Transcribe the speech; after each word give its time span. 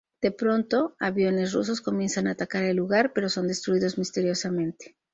De 0.19 0.31
pronto, 0.31 0.95
aviones 0.97 1.53
rusos 1.53 1.79
comienzan 1.79 2.25
a 2.25 2.31
atacar 2.31 2.63
el 2.63 2.77
lugar, 2.77 3.13
pero 3.13 3.29
son 3.29 3.45
destruidos 3.47 3.99
misteriosamente. 3.99 4.95